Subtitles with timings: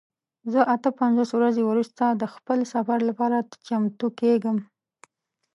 [0.51, 4.57] زه اته پنځوس ورځې وروسته د خپل سفر لپاره چمتو کیږم.